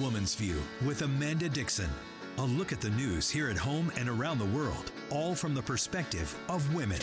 [0.00, 1.88] Woman's View with Amanda Dickson.
[2.38, 5.62] A look at the news here at home and around the world, all from the
[5.62, 7.00] perspective of women.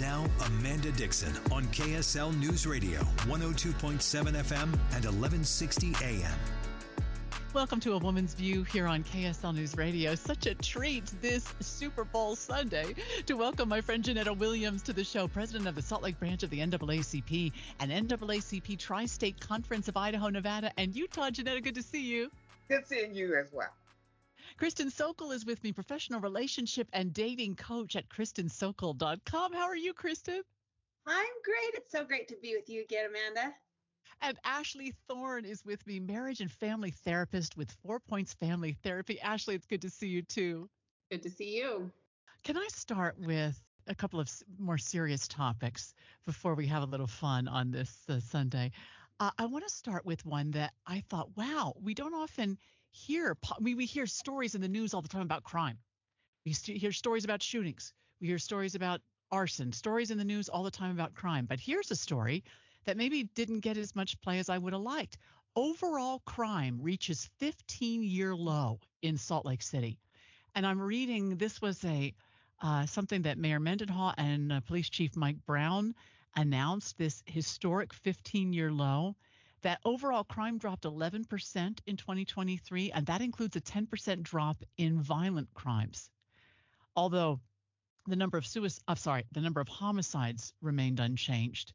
[0.00, 6.38] Now, Amanda Dickson on KSL News Radio, 102.7 FM and 1160 AM.
[7.56, 10.14] Welcome to A Woman's View here on KSL News Radio.
[10.14, 12.94] Such a treat this Super Bowl Sunday
[13.24, 16.42] to welcome my friend Jeanetta Williams to the show, president of the Salt Lake branch
[16.42, 17.50] of the NAACP
[17.80, 21.30] and NAACP Tri State Conference of Idaho, Nevada, and Utah.
[21.30, 22.30] Jeanetta, good to see you.
[22.68, 23.72] Good seeing you as well.
[24.60, 29.54] Kristin Sokol is with me, professional relationship and dating coach at KristinSokol.com.
[29.54, 30.42] How are you, Kristen?
[31.06, 31.72] I'm great.
[31.72, 33.54] It's so great to be with you again, Amanda.
[34.22, 39.20] And Ashley Thorn is with me, marriage and family therapist with Four Points Family Therapy.
[39.20, 40.68] Ashley, it's good to see you too.
[41.10, 41.90] Good to see you.
[42.42, 47.06] Can I start with a couple of more serious topics before we have a little
[47.06, 48.72] fun on this uh, Sunday?
[49.20, 52.58] Uh, I want to start with one that I thought, wow, we don't often
[52.90, 53.36] hear.
[53.44, 55.78] I mean, we hear stories in the news all the time about crime.
[56.44, 57.92] We hear stories about shootings.
[58.20, 61.46] We hear stories about arson, stories in the news all the time about crime.
[61.46, 62.44] But here's a story
[62.86, 65.18] that maybe didn't get as much play as I would have liked.
[65.54, 69.98] Overall crime reaches 15 year low in Salt Lake City.
[70.54, 72.14] And I'm reading this was a
[72.62, 75.94] uh, something that Mayor Mendenhall and uh, Police Chief Mike Brown
[76.36, 79.16] announced this historic 15 year low
[79.62, 85.52] that overall crime dropped 11% in 2023 and that includes a 10% drop in violent
[85.54, 86.08] crimes.
[86.94, 87.40] Although
[88.06, 91.72] the number of suicides, I'm sorry, the number of homicides remained unchanged.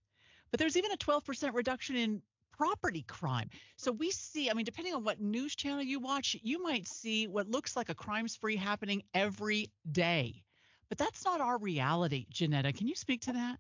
[0.52, 2.22] But there's even a 12% reduction in
[2.52, 3.50] property crime.
[3.78, 7.28] So we see, I mean, depending on what news channel you watch, you might see
[7.28, 10.44] what looks like a crime spree happening every day.
[10.90, 12.76] But that's not our reality, Jeanetta.
[12.76, 13.58] Can you speak to that?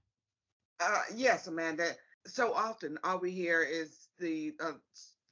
[0.81, 1.91] Uh, yes, Amanda.
[2.27, 4.73] So often all we hear is the, uh,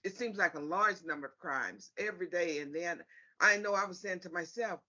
[0.03, 2.59] it seems like a large number of crimes every day.
[2.59, 3.03] And then
[3.39, 4.79] I know I was saying to myself,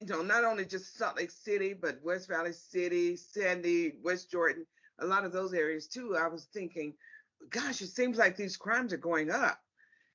[0.00, 4.66] you know, not only just Salt Lake City, but West Valley City, Sandy, West Jordan,
[5.00, 6.94] a lot of those areas too, I was thinking,
[7.50, 9.60] gosh, it seems like these crimes are going up.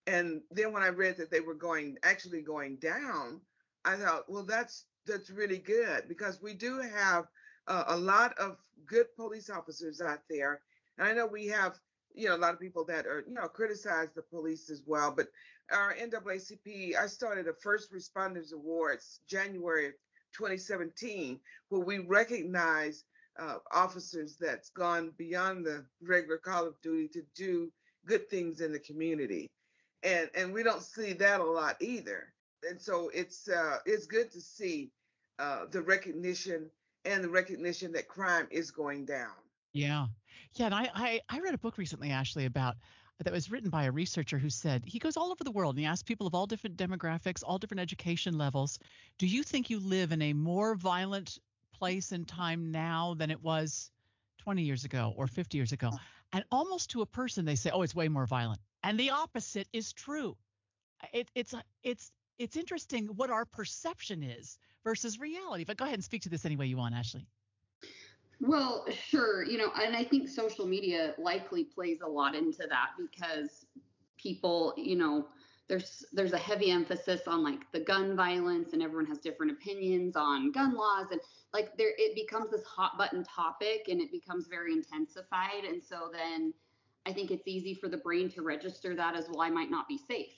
[0.08, 3.42] And then when I read that they were going actually going down,
[3.86, 7.26] I thought, well, that's that's really good because we do have
[7.68, 10.62] uh, a lot of good police officers out there,
[10.98, 11.80] and I know we have
[12.14, 15.12] you know a lot of people that are you know criticize the police as well.
[15.16, 15.28] But
[15.72, 19.94] our NAACP, I started a First Responders Awards January
[20.34, 23.06] 2017, where we recognize
[23.40, 27.72] uh, officers that's gone beyond the regular call of duty to do
[28.06, 29.50] good things in the community,
[30.04, 32.34] and and we don't see that a lot either.
[32.70, 34.92] And so it's uh, it's good to see
[35.40, 36.70] uh, the recognition
[37.06, 39.34] and the recognition that crime is going down.
[39.74, 40.08] Yeah,
[40.54, 40.66] yeah.
[40.68, 42.76] And I, I I read a book recently, Ashley, about
[43.24, 45.80] that was written by a researcher who said he goes all over the world and
[45.80, 48.80] he asks people of all different demographics, all different education levels,
[49.18, 51.38] do you think you live in a more violent
[51.82, 53.90] place and time now than it was
[54.38, 55.88] 20 years ago or 50 years ago.
[55.88, 55.98] Uh-huh.
[56.34, 59.68] And almost to a person, they say, "Oh, it's way more violent," and the opposite
[59.74, 60.38] is true.
[61.12, 61.54] It, it's
[61.84, 65.64] it's it's interesting what our perception is versus reality.
[65.66, 67.26] But go ahead and speak to this any way you want, Ashley.
[68.40, 69.44] Well, sure.
[69.44, 73.66] You know, and I think social media likely plays a lot into that because
[74.18, 75.28] people, you know,
[75.68, 80.16] there's there's a heavy emphasis on like the gun violence and everyone has different opinions
[80.16, 81.22] on gun laws and
[81.54, 86.10] like there it becomes this hot button topic and it becomes very intensified and so
[86.12, 86.54] then
[87.06, 89.88] i think it's easy for the brain to register that as well i might not
[89.88, 90.34] be safe.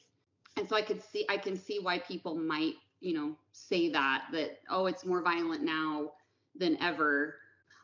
[0.55, 4.25] And so i could see i can see why people might you know say that
[4.31, 6.11] that oh it's more violent now
[6.55, 7.35] than ever.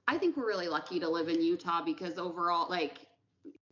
[0.07, 2.99] I think we're really lucky to live in utah because overall like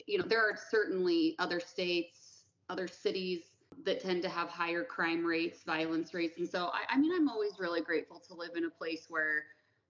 [0.05, 3.43] you know there are certainly other states other cities
[3.87, 6.37] that tend to have higher crime rates, violence rates.
[6.37, 9.45] And so, I, I, mean, I'm always really grateful to live in a place where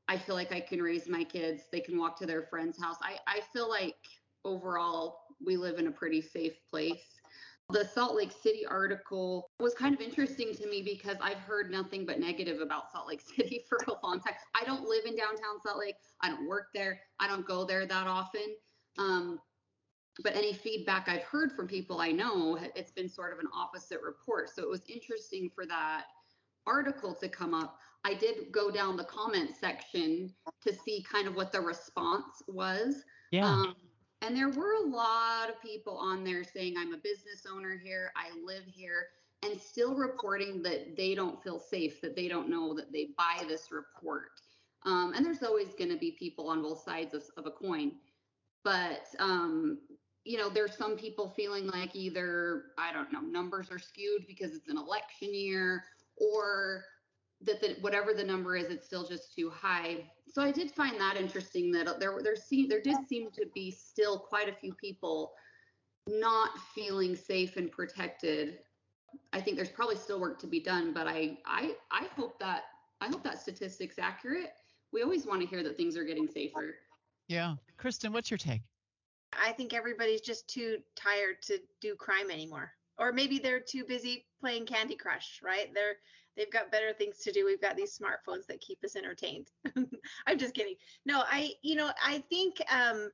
[0.08, 1.64] I feel like I can raise my kids.
[1.72, 2.98] They can walk to their friend's house.
[3.02, 3.96] I, I feel like
[4.46, 7.20] overall we live in a pretty safe place.
[7.70, 12.06] The Salt Lake City article was kind of interesting to me because I've heard nothing
[12.06, 14.36] but negative about Salt Lake City for a long time.
[14.56, 15.96] I don't live in downtown Salt Lake.
[16.22, 17.02] I don't work there.
[17.20, 18.56] I don't go there that often.
[19.00, 19.40] Um,
[20.24, 24.02] but any feedback I've heard from people I know, it's been sort of an opposite
[24.02, 24.50] report.
[24.50, 26.06] So it was interesting for that
[26.66, 27.78] article to come up.
[28.04, 30.34] I did go down the comment section
[30.66, 33.04] to see kind of what the response was.
[33.32, 33.46] Yeah.
[33.46, 33.76] Um,
[34.22, 38.12] and there were a lot of people on there saying, I'm a business owner here,
[38.16, 39.08] I live here,
[39.44, 43.44] and still reporting that they don't feel safe, that they don't know that they buy
[43.48, 44.32] this report.
[44.86, 47.92] Um, and there's always going to be people on both sides of, of a coin.
[48.64, 49.80] But um,
[50.28, 54.54] you know, there's some people feeling like either, I don't know, numbers are skewed because
[54.54, 55.86] it's an election year
[56.18, 56.84] or
[57.42, 60.04] that the, whatever the number is, it's still just too high.
[60.28, 63.72] So I did find that interesting that there there seem there did seem to be
[63.72, 65.32] still quite a few people
[66.10, 68.60] not feeling safe and protected.
[69.32, 72.64] I think there's probably still work to be done, but I I I hope that
[73.00, 74.52] I hope that statistic's accurate.
[74.92, 76.76] We always want to hear that things are getting safer.
[77.28, 77.56] Yeah.
[77.80, 78.62] Kristin, what's your take?
[79.34, 82.72] I think everybody's just too tired to do crime anymore.
[82.98, 85.74] Or maybe they're too busy playing Candy Crush, right?
[85.74, 85.98] They're
[86.36, 87.46] they've got better things to do.
[87.46, 89.48] We've got these smartphones that keep us entertained.
[90.28, 90.76] I'm just kidding.
[91.06, 93.10] No, I you know, I think um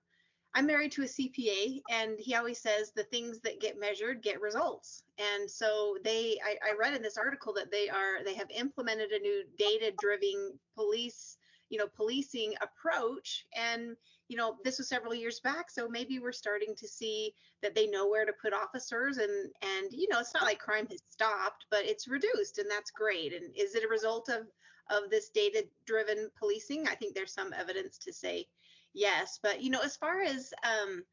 [0.55, 4.39] I'm married to a CPA and he always says the things that get measured get
[4.39, 5.03] results.
[5.17, 9.11] And so they I, I read in this article that they are they have implemented
[9.11, 11.37] a new data driven police
[11.73, 13.45] you know policing approach.
[13.55, 13.95] And
[14.29, 17.87] you know this was several years back so maybe we're starting to see that they
[17.87, 21.65] know where to put officers and and you know it's not like crime has stopped
[21.69, 23.33] but it's reduced and that's great.
[23.33, 24.47] And is it a result of
[24.89, 26.87] of this data driven policing?
[26.87, 28.45] I think there's some evidence to say
[28.93, 29.39] yes.
[29.41, 31.03] But you know as far as um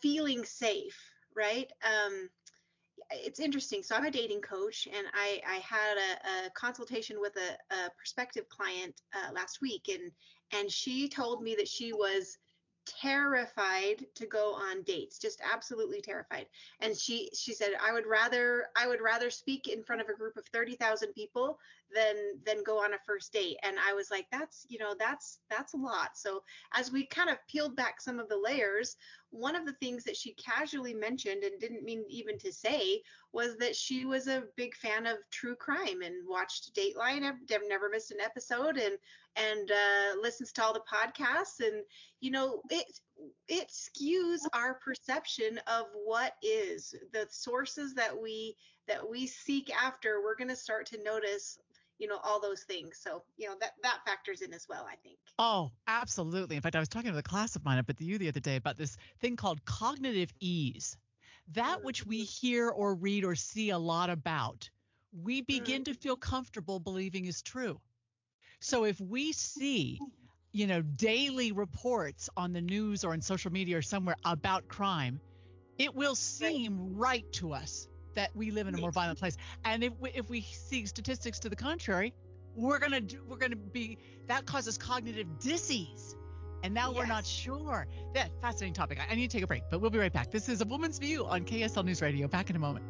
[0.00, 0.98] feeling safe
[1.36, 2.28] right um
[3.12, 3.82] it's interesting.
[3.82, 7.90] So I'm a dating coach, and I, I had a, a consultation with a, a
[7.96, 10.10] prospective client uh, last week, and
[10.52, 12.38] and she told me that she was
[12.86, 16.46] terrified to go on dates just absolutely terrified.
[16.80, 20.16] And she she said i would rather i would rather speak in front of a
[20.16, 21.58] group of 30,000 people
[21.94, 22.14] than
[22.44, 23.58] than go on a first date.
[23.62, 26.16] And i was like that's you know that's that's a lot.
[26.16, 26.42] So
[26.74, 28.96] as we kind of peeled back some of the layers
[29.30, 33.00] one of the things that she casually mentioned and didn't mean even to say
[33.32, 37.22] was that she was a big fan of true crime and watched Dateline.
[37.22, 38.98] I've never missed an episode and
[39.36, 41.60] and uh, listens to all the podcasts.
[41.60, 41.84] And
[42.20, 42.86] you know, it
[43.48, 48.56] it skews our perception of what is the sources that we
[48.88, 50.22] that we seek after.
[50.22, 51.58] We're going to start to notice
[52.00, 52.98] you know all those things.
[53.00, 55.18] So you know that that factors in as well i think.
[55.38, 56.56] Oh absolutely.
[56.56, 58.28] In fact i was talking to a class of mine up at the u the
[58.28, 60.96] other day about this thing called cognitive ease.
[61.52, 61.84] That mm.
[61.84, 64.70] which we hear or read or see a lot about,
[65.12, 65.46] we mm.
[65.46, 67.80] begin to feel comfortable believing is true.
[68.60, 69.98] So if we see,
[70.52, 75.20] you know, daily reports on the news or in social media or somewhere about crime,
[75.78, 79.36] it will seem right, right to us that we live in a more violent place.
[79.64, 82.12] And if we, if we see statistics to the contrary,
[82.54, 86.16] we're gonna do, we're gonna be that causes cognitive disease
[86.62, 86.96] and now yes.
[86.96, 87.86] we're not sure.
[88.14, 88.98] Yeah, fascinating topic.
[89.08, 90.30] I need to take a break, but we'll be right back.
[90.30, 92.28] This is a woman's view on KSL News Radio.
[92.28, 92.84] Back in a moment.